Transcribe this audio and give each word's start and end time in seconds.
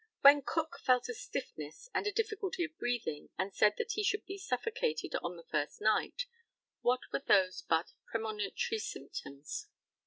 When 0.21 0.41
Cook 0.41 0.79
felt 0.83 1.07
a 1.09 1.13
stiffness 1.13 1.87
and 1.93 2.07
a 2.07 2.11
difficulty 2.11 2.63
of 2.63 2.75
breathing, 2.79 3.29
and 3.37 3.53
said 3.53 3.75
that 3.77 3.91
he 3.91 4.03
should 4.03 4.25
be 4.25 4.35
suffocated 4.39 5.13
on 5.21 5.35
the 5.37 5.43
first 5.51 5.79
night, 5.79 6.25
what 6.81 7.01
were 7.13 7.21
those 7.27 7.61
but 7.61 7.93
premonitory 8.07 8.79
symptoms? 8.79 9.67